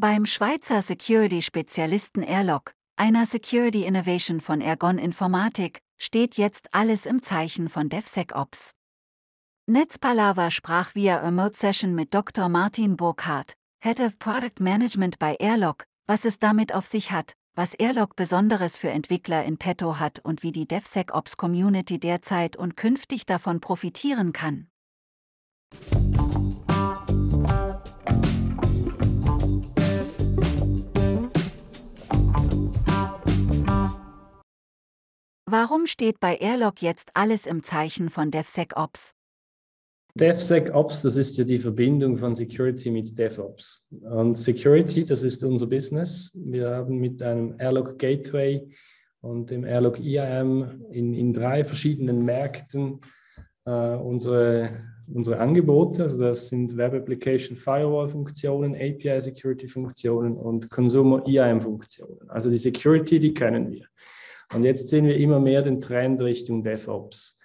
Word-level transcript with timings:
Beim 0.00 0.26
Schweizer 0.26 0.80
Security-Spezialisten 0.80 2.22
Airlock, 2.22 2.72
einer 2.94 3.26
Security 3.26 3.84
Innovation 3.84 4.40
von 4.40 4.60
Ergon 4.60 4.96
Informatik, 4.96 5.80
steht 5.96 6.36
jetzt 6.36 6.72
alles 6.72 7.04
im 7.04 7.20
Zeichen 7.20 7.68
von 7.68 7.88
DevSecOps. 7.88 8.76
Netzpalava 9.66 10.52
sprach 10.52 10.94
via 10.94 11.16
Remote 11.16 11.56
Session 11.56 11.96
mit 11.96 12.14
Dr. 12.14 12.48
Martin 12.48 12.96
Burkhardt, 12.96 13.54
Head 13.82 13.98
of 13.98 14.20
Product 14.20 14.60
Management 14.60 15.18
bei 15.18 15.34
Airlock, 15.34 15.82
was 16.06 16.24
es 16.24 16.38
damit 16.38 16.72
auf 16.72 16.86
sich 16.86 17.10
hat, 17.10 17.32
was 17.56 17.74
Airlock 17.74 18.14
Besonderes 18.14 18.78
für 18.78 18.90
Entwickler 18.90 19.44
in 19.44 19.58
petto 19.58 19.98
hat 19.98 20.20
und 20.20 20.44
wie 20.44 20.52
die 20.52 20.68
DevSecOps 20.68 21.36
Community 21.36 21.98
derzeit 21.98 22.54
und 22.54 22.76
künftig 22.76 23.26
davon 23.26 23.60
profitieren 23.60 24.32
kann. 24.32 24.68
Warum 35.50 35.86
steht 35.86 36.20
bei 36.20 36.36
Airlock 36.36 36.82
jetzt 36.82 37.10
alles 37.14 37.46
im 37.46 37.62
Zeichen 37.62 38.10
von 38.10 38.30
DevSecOps? 38.30 39.14
DevSecOps, 40.14 41.00
das 41.00 41.16
ist 41.16 41.38
ja 41.38 41.44
die 41.44 41.58
Verbindung 41.58 42.18
von 42.18 42.34
Security 42.34 42.90
mit 42.90 43.18
DevOps. 43.18 43.86
Und 44.02 44.36
Security, 44.36 45.04
das 45.04 45.22
ist 45.22 45.42
unser 45.42 45.66
Business. 45.66 46.30
Wir 46.34 46.68
haben 46.68 46.98
mit 46.98 47.22
einem 47.22 47.54
Airlock 47.58 47.98
Gateway 47.98 48.68
und 49.22 49.48
dem 49.48 49.64
Airlock 49.64 49.98
IAM 49.98 50.84
in, 50.90 51.14
in 51.14 51.32
drei 51.32 51.64
verschiedenen 51.64 52.26
Märkten 52.26 53.00
äh, 53.64 53.70
unsere, 53.70 54.68
unsere 55.06 55.38
Angebote. 55.38 56.02
Also 56.02 56.18
das 56.18 56.48
sind 56.48 56.76
Web 56.76 56.92
Application 56.92 57.56
Firewall 57.56 58.10
Funktionen, 58.10 58.74
API 58.74 59.18
Security 59.22 59.66
Funktionen 59.66 60.36
und 60.36 60.68
Consumer 60.68 61.26
IAM 61.26 61.62
Funktionen. 61.62 62.28
Also 62.28 62.50
die 62.50 62.58
Security, 62.58 63.18
die 63.18 63.32
kennen 63.32 63.70
wir. 63.70 63.86
Und 64.54 64.64
jetzt 64.64 64.88
sehen 64.88 65.06
wir 65.06 65.16
immer 65.16 65.40
mehr 65.40 65.62
den 65.62 65.80
Trend 65.80 66.22
Richtung 66.22 66.62
DevOps. 66.62 67.38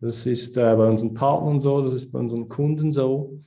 Das 0.00 0.26
ist 0.26 0.56
äh, 0.58 0.74
bei 0.76 0.86
unseren 0.86 1.14
Partnern 1.14 1.60
so, 1.60 1.80
das 1.80 1.94
ist 1.94 2.12
bei 2.12 2.18
unseren 2.18 2.48
Kunden 2.48 2.92
so. 2.92 3.40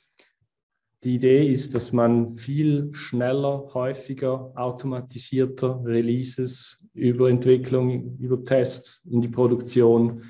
Die 1.03 1.15
Idee 1.15 1.47
ist, 1.47 1.75
dass 1.75 1.93
man 1.93 2.31
viel 2.31 2.89
schneller, 2.93 3.69
häufiger, 3.73 4.51
automatisierter 4.55 5.81
Releases 5.85 6.83
über 6.93 7.29
Entwicklung, 7.29 8.17
über 8.17 8.43
Tests 8.43 9.03
in 9.05 9.21
die 9.21 9.27
Produktion 9.27 10.23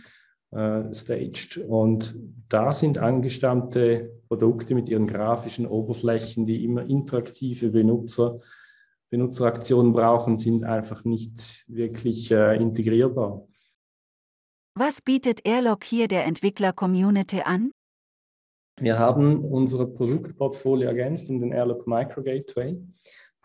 äh, 0.52 0.94
staged. 0.94 1.58
Und 1.66 2.16
da 2.50 2.74
sind 2.74 2.98
angestammte 2.98 4.12
Produkte 4.28 4.76
mit 4.76 4.90
ihren 4.90 5.08
grafischen 5.08 5.66
Oberflächen, 5.66 6.46
die 6.46 6.66
immer 6.66 6.86
interaktive 6.86 7.70
Benutzer 7.70 8.42
Benutzeraktionen 9.10 9.94
brauchen, 9.94 10.38
sind 10.38 10.64
einfach 10.64 11.04
nicht 11.06 11.66
wirklich 11.68 12.30
äh, 12.32 12.56
integrierbar. 12.58 13.48
Was 14.76 15.02
bietet 15.02 15.42
Airlock 15.46 15.84
hier 15.84 16.08
der 16.08 16.26
Entwickler-Community 16.26 17.42
an? 17.42 17.72
Wir 18.80 19.00
haben 19.00 19.44
unser 19.44 19.88
Produktportfolio 19.88 20.88
ergänzt 20.88 21.32
um 21.32 21.40
den 21.40 21.52
Airlock 21.52 21.88
Micro 21.88 22.22
Gateway. 22.22 22.80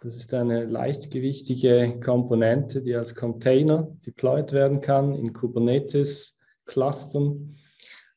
Das 0.03 0.15
ist 0.17 0.35
eine 0.35 0.67
leichtgewichtige 0.67 1.99
Komponente, 2.05 2.83
die 2.83 2.95
als 2.97 3.15
Container 3.15 3.89
deployed 4.05 4.53
werden 4.53 4.83
kann 4.83 5.15
in 5.15 5.33
Kubernetes-Clustern 5.33 7.57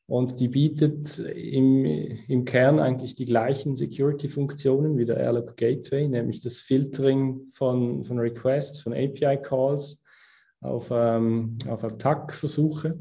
und 0.08 0.38
die 0.38 0.48
bietet 0.48 1.18
im, 1.18 1.84
im 1.84 2.44
Kern 2.44 2.78
eigentlich 2.78 3.16
die 3.16 3.24
gleichen 3.24 3.74
Security-Funktionen 3.74 4.96
wie 4.96 5.04
der 5.04 5.16
Airlock 5.16 5.56
Gateway, 5.56 6.06
nämlich 6.06 6.40
das 6.40 6.60
Filtering 6.60 7.48
von, 7.52 8.04
von 8.04 8.16
Requests, 8.18 8.78
von 8.80 8.92
API-Calls 8.92 10.00
auf, 10.60 10.90
ähm, 10.92 11.58
auf 11.68 11.82
Attack-Versuche 11.82 12.96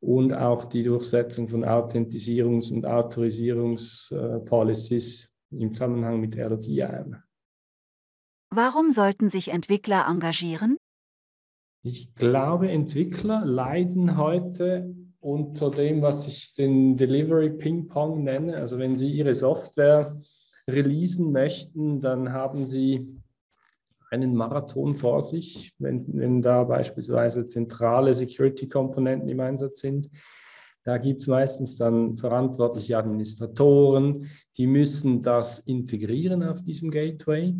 und 0.00 0.32
auch 0.32 0.64
die 0.64 0.82
Durchsetzung 0.82 1.46
von 1.48 1.62
Authentisierungs- 1.64 2.72
und 2.72 2.86
Autorisierungspolicies 2.86 5.30
im 5.50 5.74
Zusammenhang 5.74 6.20
mit 6.20 6.36
Airlock 6.36 6.66
IAM. 6.66 7.22
Warum 8.50 8.92
sollten 8.92 9.28
sich 9.28 9.48
Entwickler 9.48 10.06
engagieren? 10.08 10.78
Ich 11.82 12.14
glaube, 12.14 12.70
Entwickler 12.70 13.44
leiden 13.44 14.16
heute 14.16 14.94
unter 15.26 15.72
dem, 15.72 16.02
was 16.02 16.28
ich 16.28 16.54
den 16.54 16.96
Delivery 16.96 17.50
Ping 17.50 17.88
Pong 17.88 18.22
nenne. 18.22 18.56
Also 18.56 18.78
wenn 18.78 18.96
Sie 18.96 19.10
Ihre 19.10 19.34
Software 19.34 20.20
releasen 20.70 21.32
möchten, 21.32 22.00
dann 22.00 22.32
haben 22.32 22.64
Sie 22.64 23.20
einen 24.12 24.36
Marathon 24.36 24.94
vor 24.94 25.22
sich, 25.22 25.74
wenn, 25.78 26.00
wenn 26.14 26.42
da 26.42 26.62
beispielsweise 26.62 27.48
zentrale 27.48 28.14
Security-Komponenten 28.14 29.28
im 29.28 29.40
Einsatz 29.40 29.80
sind. 29.80 30.08
Da 30.84 30.96
gibt 30.96 31.22
es 31.22 31.26
meistens 31.26 31.74
dann 31.74 32.16
verantwortliche 32.16 32.96
Administratoren, 32.96 34.30
die 34.56 34.68
müssen 34.68 35.22
das 35.22 35.58
integrieren 35.58 36.44
auf 36.44 36.62
diesem 36.62 36.92
Gateway 36.92 37.52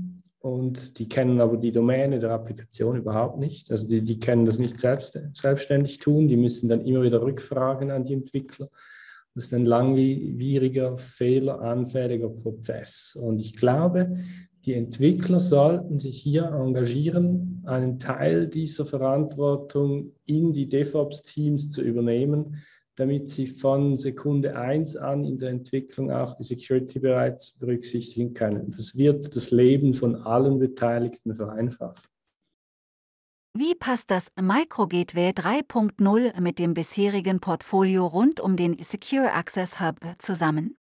und 0.47 1.01
die 1.01 1.09
kennen 1.09 1.41
aber 1.41 1.57
die 1.57 1.73
Domäne 1.73 2.21
der 2.21 2.31
Applikation 2.31 2.97
überhaupt 2.97 3.41
nicht. 3.41 3.73
Also 3.73 3.89
die, 3.89 4.03
die 4.03 4.21
können 4.21 4.47
das 4.47 4.61
nicht 4.61 4.79
selbst, 4.79 5.19
selbstständig 5.35 5.99
tun, 5.99 6.29
die 6.29 6.37
müssen 6.37 6.69
dann 6.69 6.83
immer 6.83 7.03
wieder 7.03 7.21
rückfragen 7.21 7.91
an 7.91 8.05
die 8.05 8.15
Entwickler. 8.15 8.69
Das 9.35 9.47
ist 9.47 9.55
ein 9.55 9.67
langwieriger, 9.67 10.99
fehleranfälliger 10.99 12.29
Prozess. 12.29 13.19
Und 13.21 13.41
ich 13.41 13.57
glaube, 13.57 14.19
die 14.65 14.75
Entwickler 14.75 15.41
sollten 15.41 15.99
sich 15.99 16.23
hier 16.23 16.45
engagieren, 16.45 17.65
einen 17.67 17.99
Teil 17.99 18.47
dieser 18.47 18.87
Verantwortung 18.87 20.13
in 20.27 20.53
die 20.53 20.69
DevOps-Teams 20.69 21.71
zu 21.71 21.83
übernehmen, 21.83 22.63
damit 22.97 23.31
sie 23.31 23.47
von 23.47 23.99
Sekunde 23.99 24.57
1 24.57 24.97
an 24.97 25.25
in 25.25 25.39
der 25.39 25.51
Entwicklung 25.51 26.11
auch 26.11 26.35
die 26.35 26.43
Security 26.43 26.99
bereits 26.99 27.53
berücksichtigen 27.53 28.35
können. 28.35 28.73
Das 28.73 28.97
wird 28.97 29.37
das 29.37 29.51
Leben 29.51 29.95
von 29.95 30.17
allen 30.17 30.59
Beteiligten 30.59 31.35
vereinfachen. 31.35 32.03
Wie 33.59 33.75
passt 33.75 34.11
das 34.11 34.31
MicroGateway 34.39 35.31
3.0 35.31 36.41
mit 36.41 36.59
dem 36.59 36.75
bisherigen 36.75 37.41
Portfolio 37.41 38.07
rund 38.07 38.39
um 38.41 38.57
den 38.57 38.77
Secure 38.83 39.33
Access 39.33 39.81
Hub 39.81 39.99
zusammen? 40.19 40.77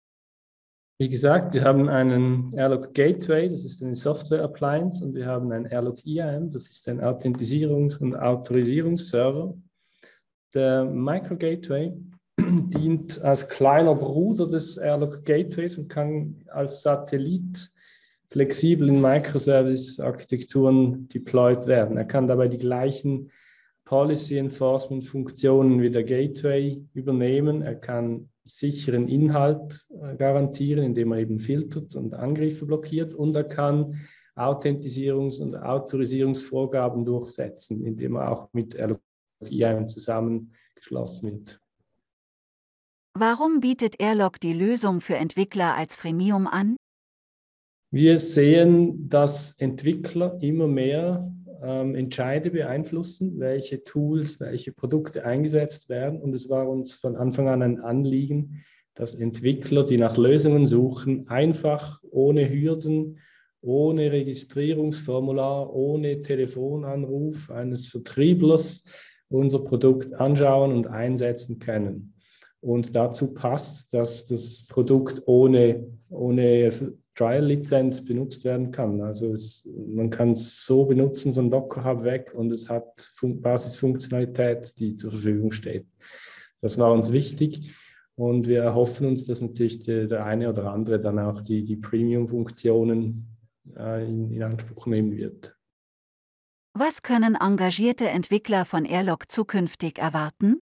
Wie 0.98 1.08
gesagt, 1.08 1.52
wir 1.52 1.64
haben 1.64 1.88
einen 1.88 2.48
Airlock 2.54 2.94
Gateway, 2.94 3.48
das 3.48 3.64
ist 3.64 3.82
eine 3.82 3.94
Software 3.94 4.42
Appliance, 4.42 5.04
und 5.04 5.14
wir 5.14 5.26
haben 5.26 5.50
einen 5.50 5.66
Airlock 5.66 6.06
IAM, 6.06 6.50
das 6.50 6.68
ist 6.68 6.88
ein 6.88 7.00
Authentisierungs- 7.00 7.98
und 7.98 8.14
Autorisierungsserver. 8.14 9.54
Der 10.54 10.84
Micro 10.84 11.36
Gateway 11.36 11.92
dient 12.38 13.22
als 13.22 13.48
kleiner 13.48 13.94
Bruder 13.94 14.48
des 14.48 14.76
Airlock 14.76 15.24
Gateways 15.24 15.78
und 15.78 15.88
kann 15.88 16.42
als 16.48 16.82
Satellit 16.82 17.70
flexibel 18.28 18.88
in 18.88 19.00
Microservice-Architekturen 19.00 21.08
deployed 21.08 21.66
werden. 21.66 21.96
Er 21.96 22.04
kann 22.04 22.26
dabei 22.26 22.48
die 22.48 22.58
gleichen 22.58 23.30
Policy 23.84 24.38
Enforcement 24.38 25.04
Funktionen 25.04 25.82
wie 25.82 25.90
der 25.90 26.04
Gateway 26.04 26.82
übernehmen. 26.94 27.62
Er 27.62 27.74
kann 27.74 28.28
sicheren 28.44 29.08
Inhalt 29.08 29.86
äh, 29.90 30.16
garantieren, 30.16 30.84
indem 30.84 31.12
er 31.12 31.18
eben 31.18 31.38
filtert 31.38 31.94
und 31.94 32.14
Angriffe 32.14 32.66
blockiert 32.66 33.14
und 33.14 33.36
er 33.36 33.44
kann 33.44 33.94
Authentisierungs- 34.34 35.40
und 35.40 35.54
Autorisierungsvorgaben 35.54 37.04
durchsetzen, 37.04 37.82
indem 37.82 38.16
er 38.16 38.32
auch 38.32 38.48
mit 38.52 38.74
Airlock 38.74 39.00
IAM 39.50 39.88
zusammengeschlossen 39.88 41.32
wird. 41.32 41.60
Warum 43.14 43.60
bietet 43.60 44.00
Airlock 44.00 44.40
die 44.40 44.54
Lösung 44.54 45.00
für 45.00 45.16
Entwickler 45.16 45.74
als 45.74 45.96
Freemium 45.96 46.46
an? 46.46 46.76
Wir 47.90 48.18
sehen, 48.18 49.10
dass 49.10 49.52
Entwickler 49.58 50.38
immer 50.40 50.66
mehr 50.66 51.30
ähm, 51.62 51.94
Entscheide 51.94 52.50
beeinflussen, 52.50 53.38
welche 53.38 53.84
Tools, 53.84 54.40
welche 54.40 54.72
Produkte 54.72 55.26
eingesetzt 55.26 55.90
werden. 55.90 56.22
Und 56.22 56.32
es 56.34 56.48
war 56.48 56.68
uns 56.68 56.94
von 56.94 57.16
Anfang 57.16 57.48
an 57.48 57.62
ein 57.62 57.80
Anliegen, 57.80 58.64
dass 58.94 59.14
Entwickler, 59.14 59.84
die 59.84 59.98
nach 59.98 60.16
Lösungen 60.16 60.66
suchen, 60.66 61.28
einfach 61.28 62.02
ohne 62.10 62.48
Hürden, 62.48 63.18
ohne 63.60 64.10
Registrierungsformular, 64.10 65.72
ohne 65.72 66.22
Telefonanruf 66.22 67.50
eines 67.50 67.88
Vertrieblers 67.88 68.84
unser 69.32 69.60
Produkt 69.60 70.14
anschauen 70.14 70.72
und 70.72 70.86
einsetzen 70.86 71.58
können. 71.58 72.14
Und 72.60 72.94
dazu 72.94 73.34
passt, 73.34 73.92
dass 73.92 74.24
das 74.24 74.66
Produkt 74.68 75.22
ohne, 75.26 75.84
ohne 76.08 76.72
Trial-Lizenz 77.14 78.04
benutzt 78.04 78.44
werden 78.44 78.70
kann. 78.70 79.00
Also 79.00 79.32
es, 79.32 79.68
man 79.88 80.10
kann 80.10 80.30
es 80.30 80.64
so 80.64 80.84
benutzen 80.84 81.34
von 81.34 81.50
Docker 81.50 81.84
Hub 81.84 82.04
weg 82.04 82.32
und 82.34 82.50
es 82.52 82.68
hat 82.68 83.10
Fun 83.14 83.40
Basisfunktionalität, 83.40 84.78
die 84.78 84.96
zur 84.96 85.10
Verfügung 85.10 85.50
steht. 85.50 85.86
Das 86.60 86.78
war 86.78 86.92
uns 86.92 87.12
wichtig 87.12 87.72
und 88.14 88.46
wir 88.46 88.62
erhoffen 88.62 89.08
uns, 89.08 89.24
dass 89.24 89.42
natürlich 89.42 89.82
der, 89.82 90.06
der 90.06 90.24
eine 90.24 90.48
oder 90.48 90.72
andere 90.72 91.00
dann 91.00 91.18
auch 91.18 91.42
die, 91.42 91.64
die 91.64 91.76
Premium-Funktionen 91.76 93.26
äh, 93.76 94.08
in, 94.08 94.30
in 94.30 94.42
Anspruch 94.42 94.86
nehmen 94.86 95.16
wird. 95.16 95.56
Was 96.74 97.02
können 97.02 97.36
engagierte 97.38 98.08
Entwickler 98.08 98.64
von 98.64 98.86
Airlock 98.86 99.30
zukünftig 99.30 99.98
erwarten? 99.98 100.58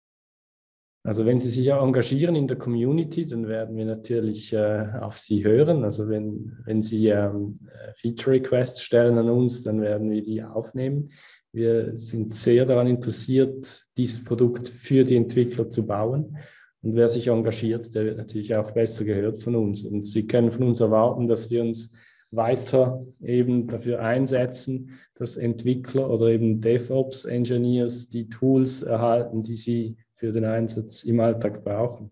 Also 1.04 1.26
wenn 1.26 1.40
Sie 1.40 1.50
sich 1.50 1.68
engagieren 1.72 2.36
in 2.36 2.48
der 2.48 2.58
Community, 2.58 3.26
dann 3.26 3.48
werden 3.48 3.76
wir 3.76 3.86
natürlich 3.86 4.54
äh, 4.54 4.88
auf 5.02 5.18
Sie 5.18 5.44
hören. 5.44 5.84
Also 5.84 6.08
wenn, 6.08 6.58
wenn 6.66 6.84
Sie 6.84 7.08
ähm, 7.08 7.60
Feature 7.96 8.36
Requests 8.36 8.84
stellen 8.84 9.18
an 9.18 9.30
uns, 9.30 9.64
dann 9.64 9.82
werden 9.82 10.12
wir 10.12 10.22
die 10.22 10.44
aufnehmen. 10.44 11.12
Wir 11.52 11.98
sind 11.98 12.36
sehr 12.36 12.68
daran 12.68 12.86
interessiert, 12.86 13.86
dieses 13.98 14.24
Produkt 14.24 14.70
für 14.70 15.04
die 15.04 15.16
Entwickler 15.16 15.70
zu 15.70 15.88
bauen. 15.88 16.38
Und 16.84 16.96
wer 16.96 17.10
sich 17.10 17.30
engagiert, 17.30 17.96
der 17.96 18.06
wird 18.06 18.18
natürlich 18.18 18.54
auch 18.56 18.70
besser 18.72 19.06
gehört 19.06 19.42
von 19.42 19.56
uns. 19.56 19.84
Und 19.84 20.06
Sie 20.06 20.28
können 20.28 20.52
von 20.52 20.68
uns 20.68 20.82
erwarten, 20.82 21.28
dass 21.28 21.50
wir 21.50 21.64
uns 21.64 21.92
weiter 22.32 23.06
eben 23.22 23.68
dafür 23.68 24.02
einsetzen, 24.02 24.92
dass 25.16 25.38
Entwickler 25.38 26.10
oder 26.10 26.28
eben 26.28 26.62
DevOps-Engineers 26.62 28.10
die 28.10 28.28
Tools 28.28 28.82
erhalten, 28.82 29.44
die 29.44 29.56
sie 29.56 29.98
für 30.14 30.32
den 30.32 30.46
Einsatz 30.46 31.04
im 31.04 31.20
Alltag 31.20 31.64
brauchen. 31.64 32.12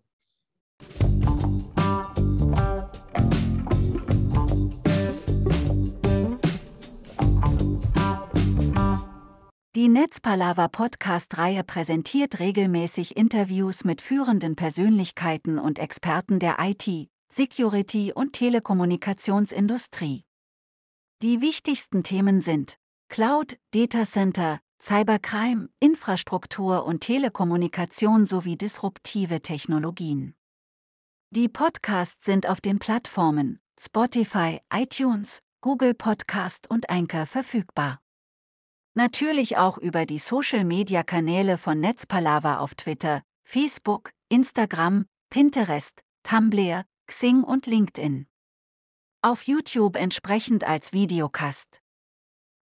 Die 9.76 9.90
Netzpalava 9.90 10.68
Podcast-Reihe 10.68 11.64
präsentiert 11.64 12.40
regelmäßig 12.40 13.18
Interviews 13.18 13.84
mit 13.84 14.02
führenden 14.02 14.56
Persönlichkeiten 14.56 15.60
und 15.60 15.80
Experten 15.80 16.40
der 16.40 16.58
IT, 16.60 17.10
Security 17.36 18.14
und 18.14 18.34
Telekommunikationsindustrie. 18.34 20.24
Die 21.24 21.42
wichtigsten 21.42 22.04
Themen 22.04 22.42
sind 22.42 22.78
Cloud, 23.10 23.58
Datacenter, 23.72 24.60
Cybercrime, 24.80 25.70
Infrastruktur 25.80 26.86
und 26.86 27.00
Telekommunikation 27.00 28.28
sowie 28.28 28.56
disruptive 28.56 29.42
Technologien. 29.42 30.36
Die 31.32 31.50
Podcasts 31.50 32.24
sind 32.24 32.48
auf 32.48 32.62
den 32.62 32.78
Plattformen 32.78 33.60
Spotify, 33.80 34.60
iTunes, 34.72 35.40
Google 35.62 35.96
Podcast 35.96 36.70
und 36.70 36.92
Anchor 36.92 37.26
verfügbar. 37.26 38.00
Natürlich 38.94 39.58
auch 39.58 39.80
über 39.80 40.06
die 40.06 40.20
Social-Media-Kanäle 40.20 41.58
von 41.58 41.80
Netzpalava 41.80 42.60
auf 42.60 42.76
Twitter, 42.76 43.24
Facebook, 43.44 44.12
Instagram, 44.30 45.08
Pinterest, 45.32 46.00
Tumblr, 46.22 46.86
Xing 47.08 47.44
und 47.44 47.66
LinkedIn. 47.66 48.28
Auf 49.22 49.44
YouTube 49.44 49.98
entsprechend 49.98 50.64
als 50.64 50.94
Videocast. 50.94 51.82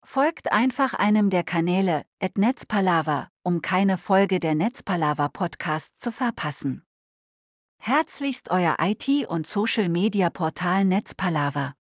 Folgt 0.04 0.52
einfach 0.52 0.94
einem 0.94 1.30
der 1.30 1.44
Kanäle, 1.44 2.06
at 2.20 2.38
Netzpalava, 2.38 3.30
um 3.44 3.62
keine 3.62 3.98
Folge 3.98 4.40
der 4.40 4.54
Netzpalava 4.54 5.30
Podcast 5.30 6.02
zu 6.02 6.12
verpassen. 6.12 6.86
Herzlichst 7.78 8.52
euer 8.52 8.76
IT- 8.80 9.28
und 9.28 9.48
Social-Media-Portal 9.48 10.86
Netzpalava. 10.86 11.76